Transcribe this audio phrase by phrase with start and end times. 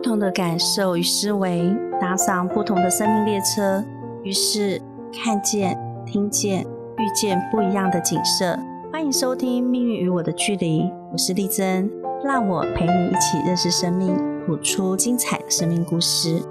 [0.00, 1.60] 不同的感受与思维，
[2.00, 3.84] 搭上不同的生命列车，
[4.24, 4.80] 于是
[5.12, 6.62] 看见、听见、
[6.96, 8.58] 遇见不一样的景色。
[8.90, 11.90] 欢迎收听《命运与我的距离》，我是丽珍，
[12.24, 16.42] 让我陪你一起认识生命，谱出精彩的生命故事。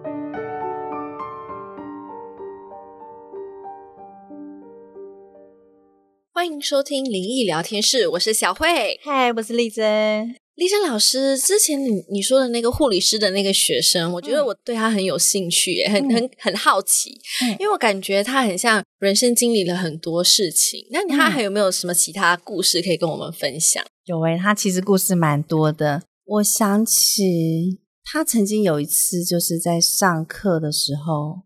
[6.31, 8.99] 欢迎收听灵异聊天室，我是小慧。
[9.03, 10.35] 嗨，我是丽珍。
[10.59, 17.17] 丽珍老师，之前你你说的那个护理师的那个学生，我觉得我对他很有兴趣，也，很很很好奇，
[17.57, 20.85] 因为我感觉他很像人生经历了很多事情。
[20.91, 23.81] 那他还有没有什么其他故事可以跟我们分享？
[24.03, 26.03] 有诶，他其实故事蛮多的。
[26.25, 31.43] 我想起他曾经有一次就是在上课的时候，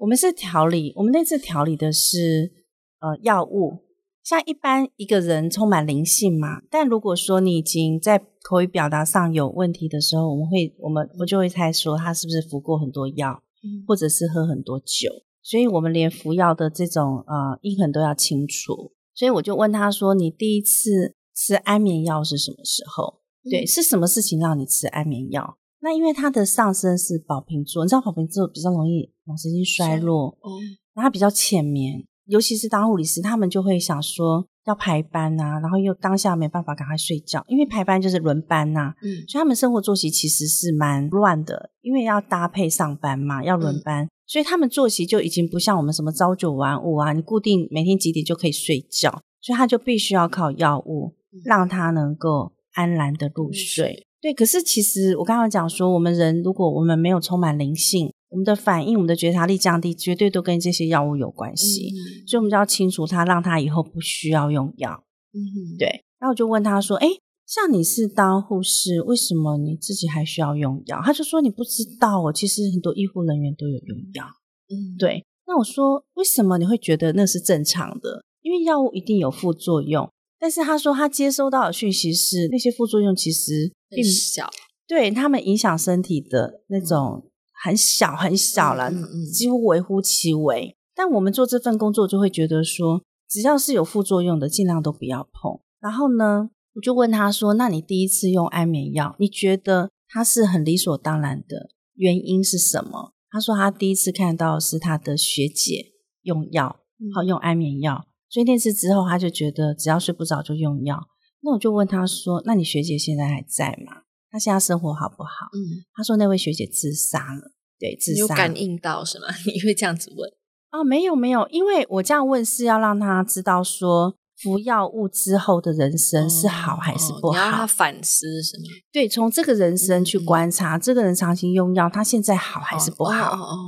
[0.00, 2.50] 我们是调理，我们那次调理的是
[2.98, 3.84] 呃药物。
[4.24, 13.42] 像一般一个人充满灵性嘛，但如果说你已经在口语表达上有问题的时候，我们会我们我就会猜说他是不是服过很多药，
[13.86, 15.10] 或者是喝很多酒，
[15.42, 18.92] 所以我们连服药的这种呃印痕都要清楚。
[19.14, 23.20] 所以我就问他说：“你第一次吃安眠药是什么时候？
[23.50, 25.58] 对，是什么事情让你吃安眠药？
[25.80, 30.58] 那因为他的上身是宝瓶座，你知道宝瓶座比较容易脑神经衰弱，哦，
[30.94, 49.10] 然后比较浅眠。”尤其是当护理师，他们就会想说要排班呐，然后又当下没办法赶快睡觉，因为排班就是轮班呐，嗯，所以他们生活作息其实是蛮乱的，因为要搭配上班嘛，要轮班，所以他们作息就已经不像我们什么朝九晚五啊，你固定每天几点就可以睡觉，
[49.40, 54.06] 所以他就必须要靠药物让他能够安然的入睡。
[54.20, 58.12] 对，可是其实我刚刚讲说，我们人如果我们没有充满灵性。
[58.32, 61.92] 我们的反应，我们的觉察力降低，绝对都跟这些药物有关系。
[62.26, 65.04] 所以，我们就要清除它，让它以后不需要用药。
[65.34, 66.04] 嗯，对。
[66.18, 67.08] 然后我就问他说：“哎，
[67.46, 74.24] 像你是当护士，为什么你自己还需要用药？”他就说：“你不知道哦，其实很多医护人员都有用药。”
[74.72, 75.26] 嗯，对。
[75.46, 78.24] 那我说：“为什么你会觉得那是正常的？
[78.40, 80.10] 因为药物一定有副作用。”
[80.40, 84.48] 但是他说他接收到的讯息是那些副作用其实并小，
[84.88, 87.28] 对他们影响身体的那种。
[87.64, 88.90] 很小很小了，
[89.32, 90.76] 几乎微乎其微。
[90.94, 95.60] 但我们做这份工作就会觉得说，只要是有副作用的，尽量都不要碰。
[95.80, 105.92] 然后呢，我就问他说：“那你第一次用安眠药，你觉得它是很理所当然的原因是什么？”他说他第一次看到是他的学姐
[106.22, 106.80] 用药，
[107.14, 111.00] 好用安眠药，所以那次之后他就觉得只要睡不着就用药。
[111.40, 115.46] 那我就问他说：“那你学姐现在还在吗？”他现在生活好不好？
[115.52, 118.20] 嗯，他说那位学姐自杀了，对，自杀。
[118.20, 119.26] 有感应到是吗？
[119.46, 120.30] 你会这样子问？
[120.72, 128.64] 哦，没有没有，因为我这样问是要让他知道说服药物之后的人生是好还是不好，让他反思是吗？
[128.90, 133.34] 对，从这个人生去观察，这个人长期用药，他现在好还是不好？
[133.34, 133.58] 哦哦。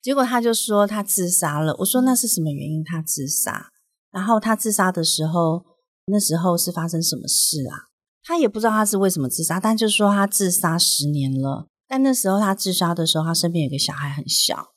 [0.00, 1.76] 结果他就说他自杀了。
[1.80, 2.82] 我说那是什么原因？
[2.82, 3.70] 他自杀？
[4.12, 5.62] 然后他自杀的时候，
[6.06, 7.90] 那时候是发生什么事啊？
[8.26, 11.68] 他也不知道他是为什么自杀，但就是说他自杀十年了。
[11.86, 14.72] 但那时候他自杀的时候，他身边有个小孩很小，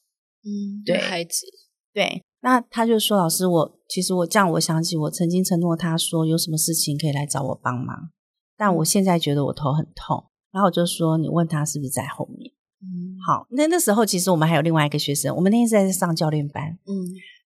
[0.46, 1.48] 嗯，对，孩子，
[1.92, 2.24] 对。
[2.42, 8.12] 那他就说：“老师，我其实我这样，我想起我曾经承诺他说，有什么事情可以来找我帮忙。
[8.56, 10.24] 但我现在觉得我头很痛。
[10.52, 12.54] 然后我就说，你问他是不是在后面？
[12.82, 13.46] 嗯，好。
[13.50, 16.94] 那那时候其实我们还有另外一个学生，我们那天是在上教练班，嗯，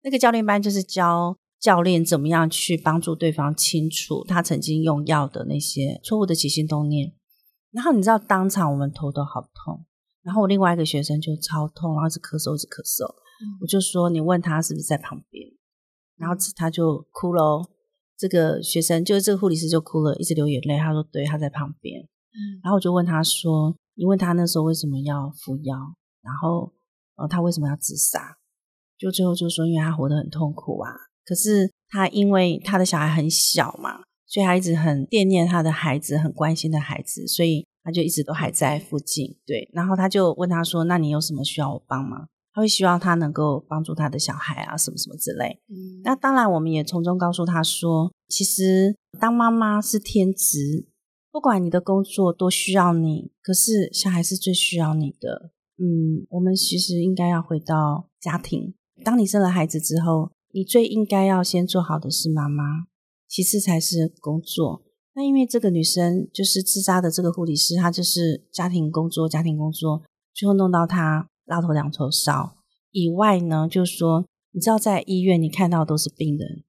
[0.03, 1.37] 那个教练班就是教。
[1.61, 7.13] 教练怎么样去帮助对方清楚他曾经用药的那些错误的起心动念？
[7.71, 9.85] 然后你知道，当场我们头都好痛，
[10.23, 13.07] 然后我另外一个学生就超痛，然后一直咳嗽，一直咳嗽。
[13.61, 15.49] 我就说：“你问他是不是在旁边？”
[16.19, 17.63] 然后他就哭了。
[18.19, 20.77] 这个学生就是这个护理师就哭了，一直流眼泪。
[20.79, 22.07] 他说：“对，他在旁边。”
[22.63, 25.75] 然后我就问他说：“你问他那时候为什么要服药？
[26.23, 26.73] 然后
[27.17, 28.37] 呃，他为什么要自杀？”
[28.99, 30.91] 就最后就说：“因为他活得很痛苦啊。”
[31.31, 39.37] 可是他因为他的小孩很小嘛，所以他一直很惦念他的孩子，很关心的孩子，所以他就一直都还在附近。
[39.47, 45.61] 对，然后他就问他说：“那你有什么需要我帮忙？”他会希望他能够帮助他的小孩啊，什么什么之类。
[45.69, 50.89] 嗯，那当然，我们也从中告诉他说：“其实当妈妈是天职，
[51.31, 58.75] 不管你的工作多需要你，可是小孩是最需要你的。”嗯，我们其实应该要回到家庭。
[59.05, 60.33] 当你生了孩子之后。
[60.53, 62.87] 你最应该要先做好的是妈妈，
[63.29, 64.83] 其次才是工作。
[65.15, 70.03] 那因为这个女生就是自杀的这个护理师，她就是家庭工作，家庭工作，
[70.33, 72.57] 最后弄到她拉头两头烧。
[72.93, 76.65] 以外呢，就是说，你知道在医院你看到都是病人，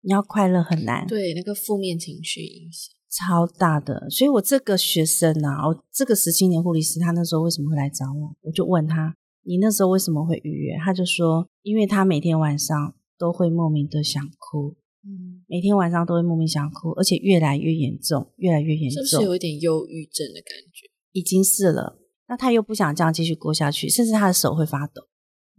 [0.00, 1.06] 你要快乐很难。
[1.06, 4.08] 对，那个负面情绪影响超大的。
[4.10, 8.34] 所以我这个学生啊，我这个十七年护理师，他那时候为什么会来找我？
[8.42, 9.14] 我就问他，
[9.44, 10.76] 你那时候为什么会预约？
[10.82, 14.74] 他就说，因为他每天晚上都会莫名的想哭，
[15.04, 20.90] 嗯，每天晚上都会莫名想哭，而且越来越严重，越来越严重，是不是有一点忧郁症的感觉？
[21.12, 22.00] 已经是了。
[22.26, 25.02] 那他又不想这样继续过下去，甚至他的手会发抖，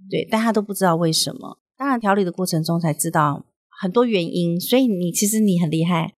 [0.09, 1.61] 对，但他都不知道为什么。
[1.77, 3.45] 当然调理的过程中才知道
[3.81, 6.15] 很多原因，所以你其实你很厉害，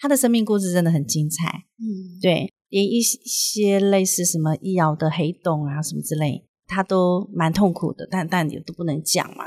[0.00, 1.46] 他的生命故事真的很精彩，
[1.78, 9.44] 嗯，对，连一些类似什么医疗的黑洞啊什么之类，他都蛮痛苦的，但但也都不能讲嘛，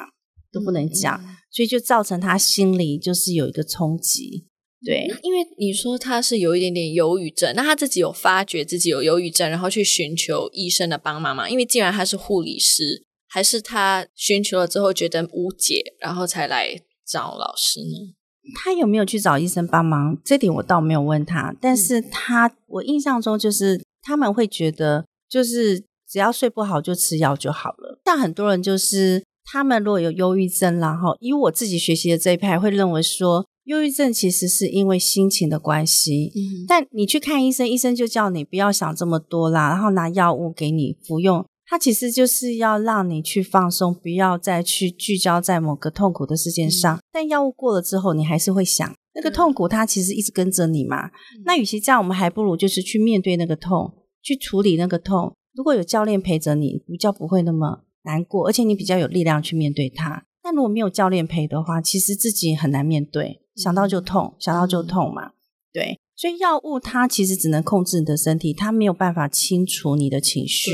[0.52, 1.20] 都不能讲，
[1.50, 4.48] 所以就造成他心里就是有一个冲击。
[4.84, 11.48] 对，因为你说他是有一点点忧郁症，那他自己有发觉自己有忧郁症，然后去寻求医生的帮忙吗？
[11.48, 18.16] 因为既然他是护理师，还是他寻求了之后觉得无解，然后才来找老师呢？
[18.56, 20.20] 他有没有去找医生帮忙？
[20.26, 28.02] 这点我倒没有问他，但是他我印象中就是他们会觉得，就是只要睡不好就吃药就好了。
[28.04, 33.46] 但很多人就是他们如果有忧郁症，然后以我自己学习的这一派会认为说。
[33.66, 36.32] 忧郁症其实是因为心情的关系，
[36.68, 47.00] 但你去看医生，医生就叫你不要想这么多啦，然后拿药物给你服用，它其实就是要让你去放松，不要再去聚焦在某个痛苦的事件上。
[47.12, 51.12] 但药物过了之后，你还是会想那个痛苦，它其实一直跟着你嘛。
[51.46, 53.94] 那与其这样，我们还不如就是去面对那个痛，
[54.24, 55.36] 去处理那个痛。
[55.54, 60.26] 如果有教练陪着你，比较不会那么难过，而且你比较有力量去面对它。
[60.44, 63.42] 但如果没有教练陪的话，其实自己很难面对。
[63.56, 65.34] 想到就痛，想到就痛嘛，
[65.74, 70.72] 对，所以药物它其实只能控制你的身体，它没有办法清除你的情绪，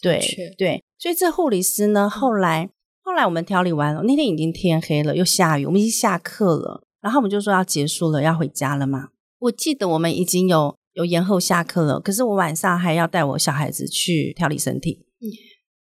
[0.00, 0.20] 对
[0.58, 2.68] 对，所以这护理师呢，后来
[3.02, 9.08] 后来我们调理完了，那天已经天黑了，又下雨，我们已经下课了，然后我们就说要结束了，要回家了嘛。
[9.38, 15.24] 我记得我们已经有有延后下课了，可是我晚上还要带我小孩子去调理身体，嗯，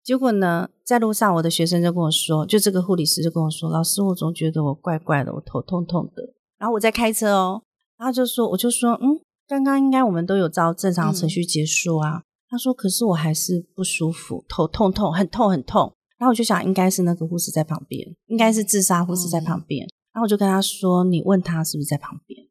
[0.04, 0.70] 结果呢？
[0.84, 7.62] 在路上，我的学生就跟我说，就这个护理师就跟我说：“老师，我总觉得我怪怪的，我头痛痛的。”然后我在开车哦，
[7.98, 19.88] 然后就说：“我就说，嗯，刚刚应该我们都有照正常程序结束啊。”他说：“可是我还是不舒服，头痛痛，很痛很痛。”然后我就想，应该是那个护士在旁边，应该是自杀护士在旁边。
[20.14, 22.44] 然后我就跟他说：“你问他是不是在旁边？”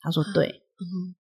[0.00, 0.62] 他说：“对，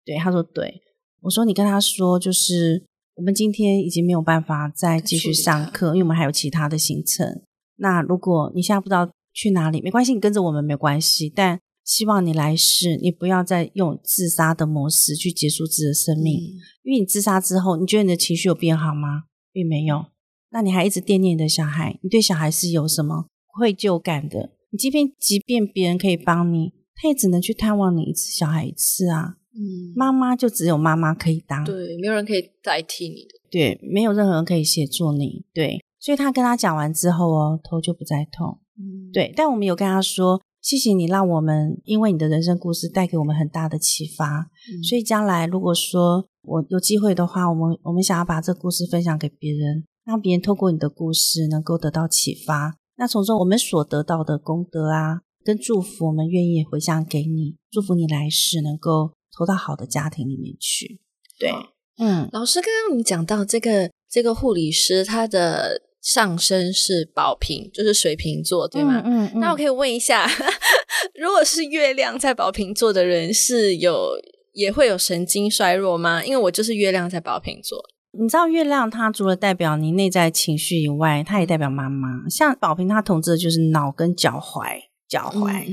[0.03, 0.81] 对。”他说：“对。”
[1.21, 2.83] 我说：“你跟他说，就是。”
[3.17, 7.41] 我们今天已经没有办法再继续上课，因为我们还有其他的行程。
[7.77, 11.27] 那如果你现在不知道去哪里，没关系，你跟着我们没关系。
[11.27, 16.35] 但希望你来世，你不要再用自杀的模式去结束自己的生命，
[16.83, 19.23] 因为你自杀之后，你觉得你的情绪有变好吗？
[19.51, 20.05] 并没有。
[20.51, 24.51] 那你还一直惦念你的小孩，你对小孩是有什么愧疚感的？
[24.69, 29.37] 你即便即便别人可以帮你，他也只能去探望你一次小孩一次啊。
[29.57, 44.51] 嗯，妈妈就只有妈妈可以当，对，没有人可以代替你的，对，没有任何人可以协助你，对，所以他跟他讲完之后哦，头就不再痛，嗯，对，但我们有跟他说，谢谢你让我们因为你的人生故事带给我们很大的启发，
[44.87, 59.13] 所以将来如果说我有机会的话，我们我们想要把这故事分享给别人，让别人透过你的故事能够得到启发，那从中我们所得到的功德啊，跟祝福，我们愿意回向给你，祝福你来世能够。
[59.37, 60.99] 投到好的家庭里面去，
[61.37, 61.51] 对，
[61.99, 68.99] 嗯，老师刚刚你讲到这个这个护理师，他的上身是宝瓶，就是水瓶座，对吗？
[69.05, 70.27] 嗯，那我可以问一下，
[71.13, 74.13] 如果是月亮在宝瓶座的人，是有
[74.53, 76.25] 也会有神经衰弱吗？
[76.25, 77.77] 因为我就是月亮在宝瓶座，
[78.19, 82.27] 你知道月亮它除了代表你内在情绪以外，它也代表妈妈。
[82.27, 85.63] 像宝瓶，它统治的就是脑跟脚踝，脚踝，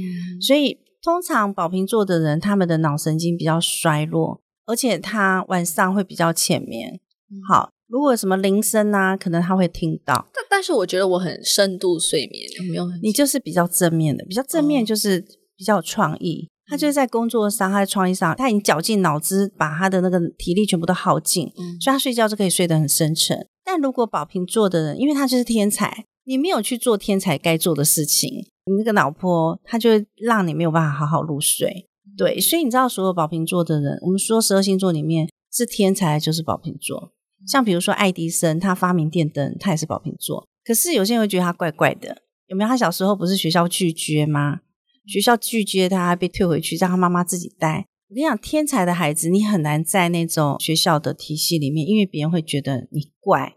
[0.47, 0.84] 所以。
[1.05, 6.99] 通常宝瓶座的人，他们的脑神经比较衰弱，而且他晚上会比较浅眠。
[7.47, 10.27] 好，如果什么铃声啊，可能他会听到。
[10.33, 12.87] 但但是我觉得我很深度睡眠，有没有？
[13.03, 15.21] 你就是比较正面的，比较正面就是
[15.55, 16.49] 比较有创意。
[16.67, 21.47] 他就是在工作上，他在创意上，他已经绞尽脑汁，把他的那个体力全部都耗尽，
[21.79, 23.47] 所以他睡觉就可以睡得很深沉。
[23.63, 28.31] 但如果宝瓶座的人，因为他就是天才，你没有去做天才该做的事情。
[28.67, 31.89] 你那个老婆她就会让你没有办法好好入睡。
[32.17, 37.13] 对，所以你知道，所有宝瓶座的人，我们说十二星座里面是天才就是宝瓶座。
[37.47, 40.47] 像比如说爱迪生，他发明电灯，他也是宝瓶座。
[40.65, 42.69] 可是有些人会觉得他怪怪的，有没有？
[42.69, 44.61] 他小时候不是学校拒绝吗？
[45.07, 47.85] 学校拒绝他，被退回去，让他妈妈自己带。
[48.09, 53.57] 我跟你讲，天才的孩子，你很难在那种学校的体系里面，因为别人会觉得你怪。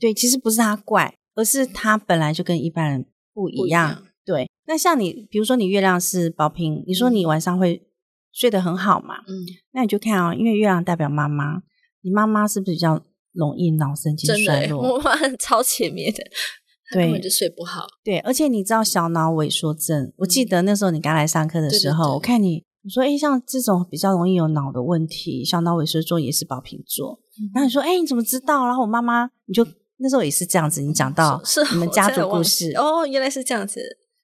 [0.00, 4.02] 对，其实不是他怪，而是他本来就跟一般人不一样。
[4.24, 7.86] 对，那像你，比如说你月亮是宝瓶，你说你晚上会
[8.32, 9.18] 睡得很好嘛。
[9.28, 11.62] 嗯，那你就看哦，因为月亮代表妈妈，
[12.02, 13.00] 你妈妈是不是比较
[13.32, 14.82] 容易脑神经衰弱？
[14.82, 16.18] 我妈超前面的，
[16.90, 17.86] 根本就睡不好。
[18.02, 20.12] 对，而且你知道小脑萎缩症？
[20.16, 27.20] 我记得那时候你刚来上课的时候，我看你，你说哎，像这种比较容易有脑的问题，小脑萎缩症也是宝瓶座。
[27.54, 28.66] 然后你说哎，你怎么知道？
[28.66, 29.64] 然后我妈妈，你就
[29.98, 33.80] 那时候也是这样子，你讲到你们家族故事哦，原来是这样子。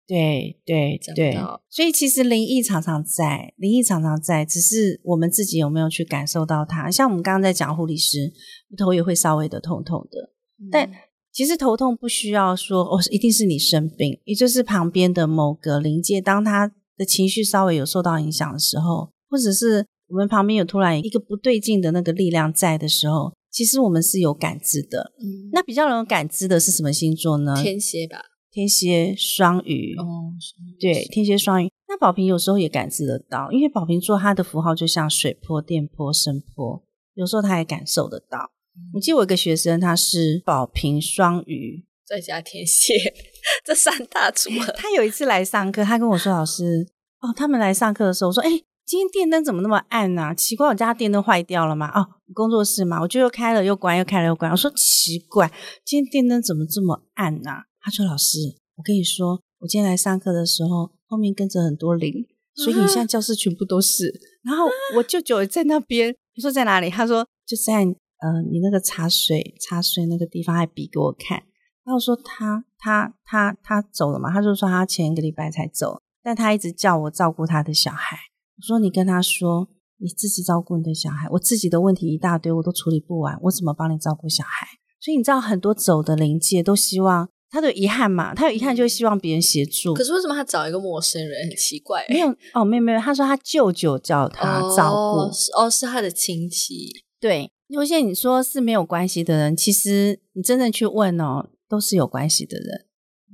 [0.07, 1.35] 对对对，
[1.71, 6.91] 所以其实灵异常常在，灵异常常在，只是我们自己有没有去感受到它。
[6.91, 8.31] 像我们刚刚在讲护理师，
[8.77, 10.31] 头也会稍微的痛痛的，
[10.71, 10.91] 但
[11.33, 25.13] 其实头痛不需要说哦，一定是你生病，也就是旁边的某个灵界，当他的情绪稍微有受到影响的时候，或者是我们旁边有突然一个不对劲的那个力量在的时候，其实我们是有感知的。
[25.21, 27.55] 嗯，那比较能感知的是什么星座呢？
[27.63, 28.21] 天蝎吧。
[28.51, 30.33] 天蝎、双鱼，哦，
[30.81, 31.71] 对，天蝎、双鱼。
[31.89, 36.85] 那宝瓶有时候也感知得到，因为宝瓶座它的符号就像水波、电波、声波，
[37.15, 38.51] 有时候他也感受得到。
[38.93, 42.95] 我记得我一个学生，他是宝瓶、双鱼，再加天蝎，
[43.65, 44.73] 这三大组合。
[44.77, 46.87] 他有一次来上课，他跟我说：“老师，
[47.21, 48.51] 哦，他们来上课的时候，我说，哎，
[48.87, 50.35] 今天电灯怎么那么暗呢？
[50.35, 51.89] 奇怪，我家电灯坏掉了吗？
[51.99, 54.51] 哦，工作室嘛，我就又开了又关，又开了又关。
[54.51, 55.51] 我说奇怪，
[55.85, 57.51] 今天电灯怎么这么暗呢？”
[57.81, 58.39] 他说：“老师，
[58.77, 64.13] 我跟你说，我今天来上课的时候，后面跟着很多灵，所以你现在教室全部都是。
[64.43, 66.91] 然后我舅舅在那边，他说在哪里？
[66.91, 71.43] 他说就在呃你那个茶水茶水那个地方，还比给我看。
[71.85, 74.31] 然后说他他他他走了嘛？
[74.31, 78.19] 他就说他前一个礼拜才走，但他一直叫我照顾他的小孩。
[78.57, 79.69] 我说你跟他说，
[79.99, 84.67] 你自己照顾你的小孩，我自己的问题一大堆，我都处理不完，我怎么帮你照顾小孩？
[85.01, 89.95] 所以你知道，很多走的灵界都希望。”他的遗憾嘛，他有遗憾就会希望别人协助。
[89.95, 92.05] 可是为什么他找一个陌生人很奇怪？
[92.09, 93.01] 没有哦，没有没有。
[93.01, 96.89] 他说他舅舅叫他照顾，哦，是他的亲戚。
[97.21, 102.87] 对，有些你说是没有关系的人，其实你真正去问哦，都是有关系的人。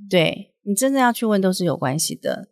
[0.07, 2.49] 对你真正要去问，都是有关系的。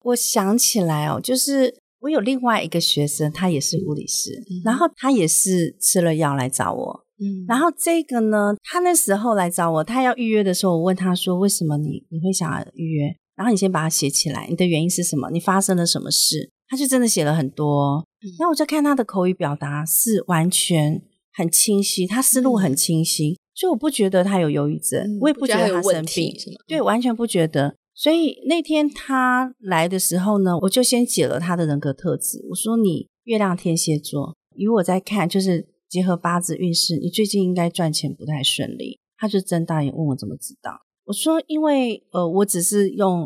[0.00, 7.06] 我想起来哦，就是我有另外一个学生，他也是物理师，然后他也是吃了药来找我。
[7.20, 15.30] 嗯，然后这个呢，他那时候来找我，他要预约的时候，我问他说：“为什么你你会想要预约？”然后你先把它写起来，你的原因是什么？
[15.30, 16.50] 你发生了什么事？
[16.68, 18.04] 他就真的写了很多。
[18.38, 21.00] 然后我就看他的口语表达是完全
[21.32, 26.34] 很清晰，他思路很清晰，所以我不觉得他有忧郁症，我也不觉得他生病，
[26.66, 27.76] 对，完全不觉得。
[27.94, 32.44] 所以那天他来的时候呢，我就先解了他的人格特质。
[32.50, 38.98] 我说：“你月亮天蝎座，以我在看，就是。”结合八字运势，你最近应该赚钱不太顺利。
[39.18, 40.72] 他就睁大眼问我怎么知道？
[41.04, 43.24] 我说因为呃，我只是用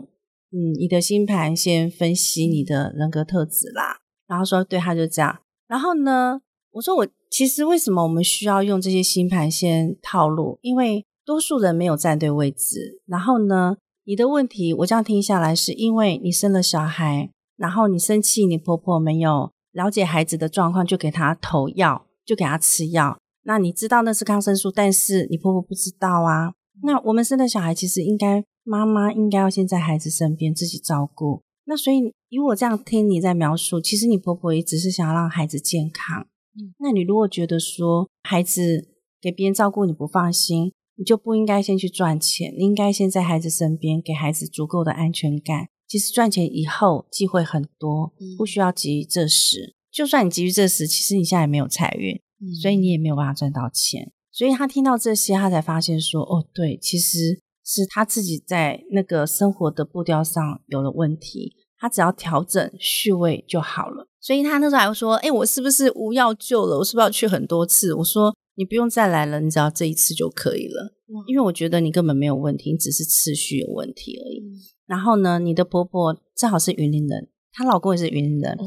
[0.50, 3.98] 嗯你的星盘先分析你的人格特质啦。
[4.26, 5.38] 然后说对，他就这样。
[5.68, 6.40] 然后呢，
[6.72, 10.58] 我说我其实为什么我们需要用这些星盘先套路？
[10.60, 13.00] 因为多数人没有站对位置。
[13.06, 22.06] 然后呢，你的问题我这样听下来，是因为你生了小孩，然后你生气，你婆婆没有了解孩子的状况，就给他投药。
[22.26, 26.52] 就给他吃药，那你知道那是抗生素，但是你婆婆不知道啊。
[26.82, 31.42] 那我们生的小孩其实应该妈妈应该要先在孩子身边自己照顾。
[31.66, 36.26] 那所以以我这样听你在描述，其实你婆婆也只是想要让孩子健康。
[36.58, 38.88] 嗯，那你如果觉得说孩子
[39.20, 45.68] 给别人照顾你不放心，你就不应该先去赚钱，你应该先在孩子身边给孩子足够的安全感。
[45.86, 49.76] 其实赚钱以后机会很多，不需要急于这时。
[49.92, 52.20] 就算你急于这时，其实你现在也没有财运，
[52.60, 54.12] 所以你也没有办法赚到钱。
[54.32, 61.54] 所以他听到这些，他才发现说：“哦，对，其实是他自己在那个生活的步调上有了问题。
[61.78, 66.78] 他只要调整序位就好了。”所以他那时候还会说：“哎，我是不是无药救了？
[66.78, 70.94] 我是不是要去很多次？”我说：“你不用再来了，你只要这一次就可以了。
[71.28, 74.42] 因为我觉得你根本没有问题，你只是次序有问题而已。
[74.86, 78.58] 然后呢，你的婆婆正好是云林人，她老公也是云林人。”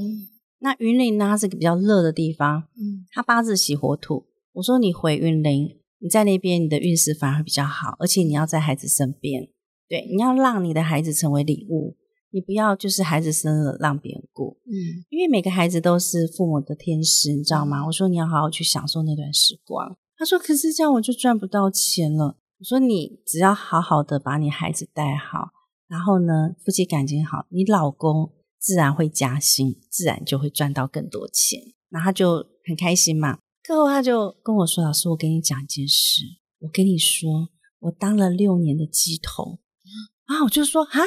[0.61, 1.25] 那云林呢？
[1.25, 2.63] 它是个比较热的地方。
[2.75, 4.25] 嗯，它八字喜火土。
[4.51, 5.69] 我说你回云林，
[5.99, 9.47] 你在那边，你的运势反而比较好，而且你要在孩子身边。
[9.87, 11.95] 对，你要让你的孩子成为礼物，
[12.31, 14.57] 你不要就是孩子生了让别人过。
[14.65, 17.85] 嗯，因为每个孩子都是父母的天使，你知道吗？
[17.85, 19.97] 我说你要好好去享受那段时光。
[20.17, 25.49] 他说：“可是这样我就赚不到钱了。”我说：“你只要好好的把你孩子带好，
[25.87, 31.57] 然后呢，夫妻感情好，你老公。”自然会加薪，自然就会赚到更多钱，
[31.87, 33.39] 然后他就很开心嘛。
[33.63, 36.23] 课后他就跟我说：“老师，我跟你讲一件事，
[36.59, 37.47] 我跟你说，
[37.79, 39.59] 我当了六年的鸡头。”
[40.27, 40.99] 啊，我就说：“啊，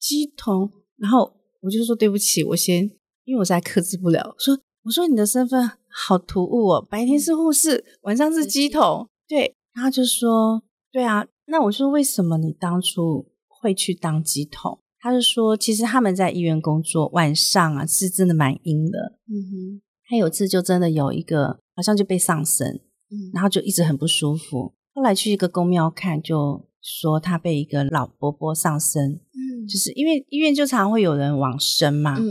[0.00, 2.84] 鸡童。”然后我就说：“对不起，我先，
[3.24, 14.80] 因因为我实在克制不了，说我说你的身份好突兀哦，白天是护士，晚上是鸡桶，对，然后就说对啊，那我说为什么你当初会去当鸡桶？
[14.98, 22.66] 他就说其实他们在医院工作，晚上啊是真的蛮阴的，嗯哼，他有次就真的有一个好像就被上身，
[23.10, 32.24] 嗯，然后就一直很不舒服，后来去一个公庙看，就说他被一个老伯伯上身，嗯，就是因为医院就常会有人往生嘛，嗯，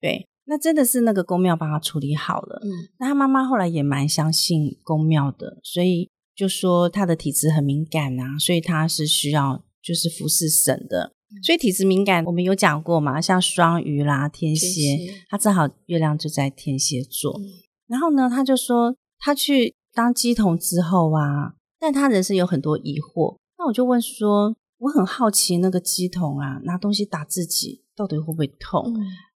[0.00, 0.26] 对。
[0.44, 2.60] 那真的是那个公庙帮他处理好了。
[2.64, 11.12] 嗯，那他妈妈后来也蛮相信公庙的，所以就说他的体质很敏感啊，所以他是需要就是服侍神的。
[11.42, 14.98] 所以体质敏感，我们有讲过嘛，像双鱼啦、天蝎，
[15.30, 17.40] 他正好月亮就在天蝎座。
[17.86, 23.36] 然后呢，他就说他去当鸡童之后啊，但他人生有很多疑惑。
[23.56, 28.92] 那我就问说，我很好奇那个鸡桶啊，拿东西打自己到底会不会痛？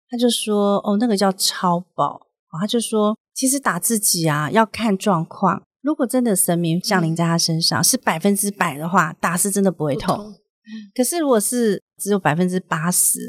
[0.10, 2.20] 他就说：“哦，那个叫超宝。”
[2.60, 5.62] 他就说：“其实打自己啊，要看状况。
[5.82, 10.34] 如果真的神明降临在他身上是百分之百的话，打是真的不会痛。
[10.96, 13.20] 可是如果是只有百分之八十，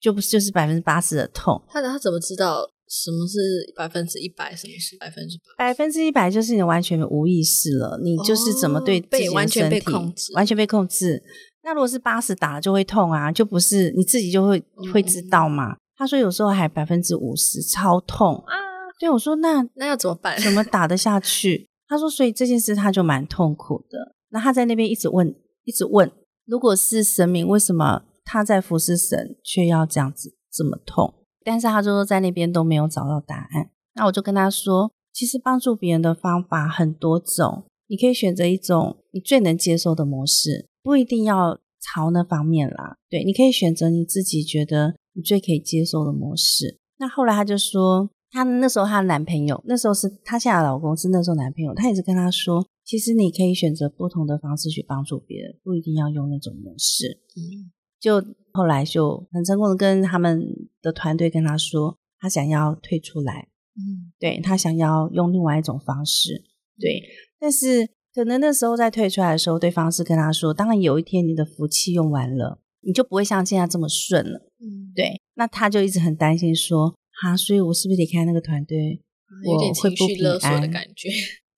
[0.00, 1.60] 就不就是百分之八十的痛。
[1.68, 5.66] 他他怎么知道什么是百分之一百，什么是百分之百？
[5.66, 11.22] 百分之一百就是你完全无意识了，你就是怎么对自己完全被控制，完全被控制。
[11.64, 18.54] 那如果是八十打了就会痛啊，就不是你自己就会会知道嘛。”他说有时候还百分之五十超痛啊！
[18.98, 20.38] 对我说那那要怎么办？
[20.40, 21.68] 怎么打得下去？
[21.86, 24.14] 他说所以这件事他就蛮痛苦的。
[24.30, 26.10] 那他在那边一直问，一直问，
[26.46, 31.14] 如果是神明，为什么他在服侍神却要这样子这么痛？
[31.44, 33.70] 但是他就说在那边都没有找到答案。
[33.94, 42.96] 那我就跟他说，其实帮助别人的方法很多种，你可以选择一种你最能接受的模式，不一定要朝那方面啦。
[43.10, 44.94] 对，你可以选择你自己觉得。
[45.16, 46.80] 你最可以接受的模式。
[46.98, 57.20] 那后来他就说，他那时候他的男朋友，那时候是他现在的老公，是那时候男朋友，他也是跟他说，其实你可以选择不同的方式去帮助别人，不一定要用那种模式。
[57.36, 57.70] 嗯，
[58.00, 58.20] 就
[58.52, 60.44] 后来就很成功的跟他们
[60.82, 63.50] 的团队跟他说，他想要退出来。
[63.76, 66.42] 嗯，对他想要用另外一种方式。
[66.80, 67.00] 对，
[67.38, 72.60] 但是可能那时候在退出来的时候，对方是跟他说，当然有一天你的福气用完了。
[72.86, 75.18] 你就不会像现在这么顺了，嗯，对。
[75.36, 79.00] 那他就一直很担心说，哈，所以我是不是离开那个团队，
[79.46, 81.08] 我会不平安的感觉，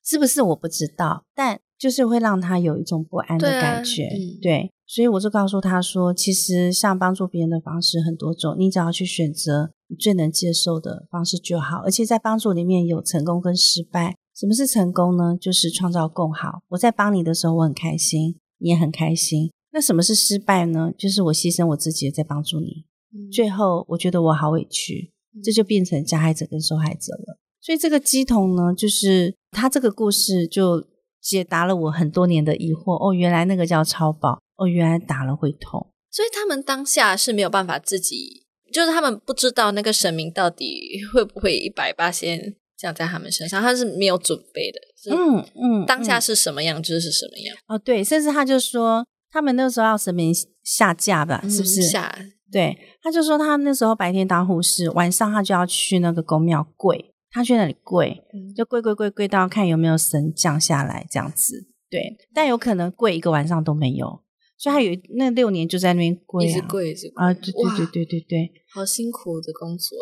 [0.04, 0.40] 是不是？
[0.40, 4.08] 我不知道，但就是会让他有一种不安的感觉，
[4.40, 4.70] 对。
[4.86, 11.78] 所以我就告诉他说，其实像帮助别人的方式很多种，你只要去选择你最能接受的方式就好。
[11.78, 15.34] 而且在帮助里面有成功跟失败，什么是成功呢？
[15.40, 16.60] 就是创造更好。
[16.68, 19.50] 我在帮你的时候，我很开心，你也很开心。
[19.72, 20.92] 那什么是失败呢？
[20.98, 22.84] 就是我牺牲我自己在帮助你，
[23.32, 25.10] 最后我觉得我好委屈，
[25.42, 27.38] 这就变成加害者跟受害者了。
[27.62, 30.86] 所以这个鸡童呢，就是他这个故事就
[31.22, 32.94] 解答了我很多年的疑惑。
[32.94, 35.90] 哦，原来那个叫超宝，哦，原来打了会痛。
[36.10, 44.80] 所以他们当下是没有办法自己，就是他们不知道那个神明到底会不会一百八先降在他们身上，他是没有准备的。
[45.14, 47.56] 嗯嗯，当下是什么样就是什么样。
[47.68, 49.06] 哦，对，甚至他就说。
[49.28, 51.82] 他们那时候要神明下架吧，是不是？
[51.82, 52.16] 下
[52.50, 58.22] 对，他就说他那时候白天当护士，晚上他就要去那个公庙跪，他去那里跪，
[58.56, 61.68] 就跪跪跪跪到看有没有神降下来这样子。
[61.90, 64.22] 对，但有可能跪一个晚上都没有，
[64.56, 67.34] 所以他有那六年就在那边跪，一直跪，一直跪啊！
[67.34, 69.98] 对对对对对对，好辛苦的工作，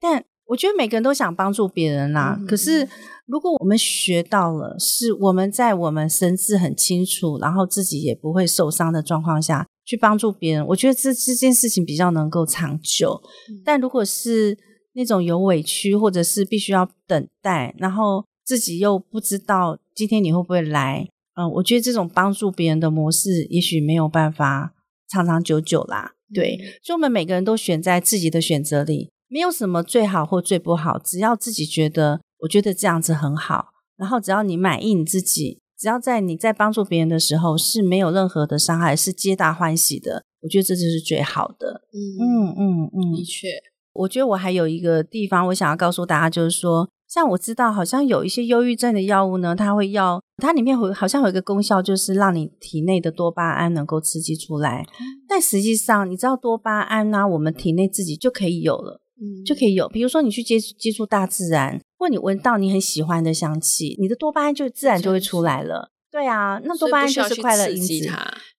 [0.00, 0.24] 但。
[0.46, 2.86] 我觉得每个人都想帮助别人啦，可是
[3.26, 13.22] 如果我们学到了，是我们在我们神智很清楚，然后自己也不会受伤的状况下去帮助别人，我觉得这这件事情比较能够长久。
[13.64, 14.58] 但如果是
[14.94, 24.74] 那种有委屈，或者是必须要等待，然后自己又不知道今天你会不会来，嗯，我觉得这种帮助别人的模式，也许没有办法
[25.08, 26.12] 长长久久啦。
[26.34, 29.11] 对，所以我们每个人都选在自己的选择里。
[29.32, 33.68] 没有什么最好或最不好，只要自己觉得，我觉得这样子很好。
[33.96, 41.80] 然后只要你满意你自己，只要在你在帮助别人的时候是没有任何的伤害，是皆大欢喜的，我觉得这就是最好的。
[41.94, 43.48] 嗯嗯嗯嗯，的确，
[43.94, 54.84] 我觉得我还有一个地方我想要告诉大家，就是说，像我知道好像有一些忧郁症的药物呢，它会要它里面会好像有一个功效，就是让你体内的多巴胺能够刺激出来。
[55.26, 59.00] 但实际上，你知道多巴胺呢，我们体内自己就可以有了。
[59.44, 65.90] 就可以有，比如说你去接接触大自然，或你闻到你很喜欢的香气，你的多巴胺就自然就会出来了。
[66.10, 68.10] 对啊，那多巴胺就是快乐因子。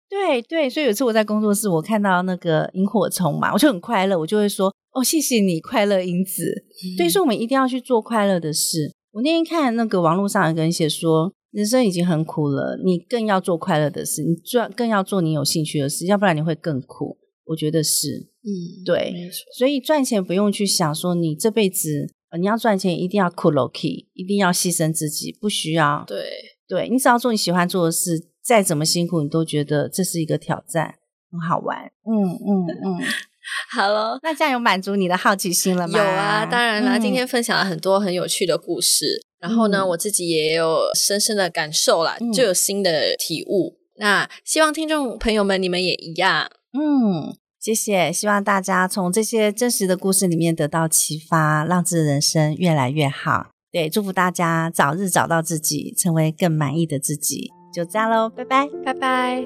[0.09, 6.65] 对对，所以有一次我在工作室，我看到那个萤火虫嘛，我就很快乐，我就会说：“哦，谢谢你，快乐因子。”
[6.97, 8.91] 所以说，我们一定要去做快乐的事。
[9.11, 17.17] 我那天看那个网络上有个人写说，人生已经很苦了，你更要做快乐的事，你做更要做你有兴趣的事，要不然你会更苦。
[17.45, 26.03] 我觉得是，嗯，对，没错，所以赚钱不用去想说你这辈子呃你要赚钱一定要苦 o k 一定要牺牲自己，不需要。
[26.05, 26.25] 对，
[26.67, 30.95] 对你只要做你喜欢做的事，再怎么辛苦，你都觉得这是一个挑战，
[31.31, 31.77] 很好玩。
[32.05, 32.99] 嗯嗯嗯，
[33.71, 34.19] 好了。
[34.21, 35.97] 那这样有满足你的好奇心了吗？
[35.97, 43.77] 有啊，当然啦，嗯今天分享了很多很有趣的故事，然后呢，嗯我自己也有深深的感受啦，嗯就有新的体悟。
[43.97, 46.49] 那希望听众朋友们你们也一样。
[46.73, 53.51] 嗯，谢谢，希望大家从这些真实的故事里面得到启发，让自己的人生越来越好。
[53.71, 57.53] 对，祝福大家早日找到自己，成为更满意的自己。
[57.73, 58.67] 就这样喽，拜拜。
[58.83, 59.41] 拜拜。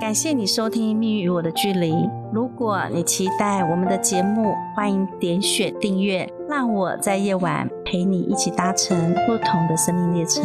[0.00, 1.92] 感谢你收听《命运与我的距离》。
[2.32, 10.40] 如果你期待我们的节目，欢迎点选订阅，让我在夜晚陪你一起搭乘不同的生命列车。